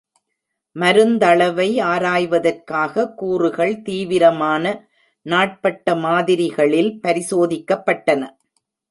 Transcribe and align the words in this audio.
மருந்தளவை 0.75 1.67
ஆராய்வதற்காக, 1.83 3.03
கூறுகள் 3.13 3.81
தீவிரமான 3.81 4.63
நாட்பட்ட 5.25 5.95
மாதிரிகளில் 5.95 6.91
பரிசோதிக்கப்பட்டன. 7.03 8.21